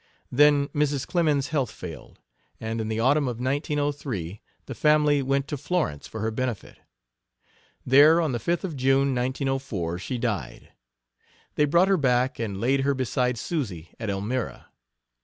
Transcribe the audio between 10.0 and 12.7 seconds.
died. They brought her back and